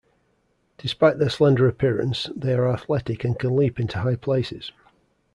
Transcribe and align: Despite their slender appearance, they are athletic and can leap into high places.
Despite 0.79 1.19
their 1.19 1.29
slender 1.29 1.67
appearance, 1.67 2.27
they 2.35 2.53
are 2.55 2.67
athletic 2.73 3.23
and 3.23 3.37
can 3.37 3.55
leap 3.55 3.79
into 3.79 3.99
high 3.99 4.15
places. 4.15 4.71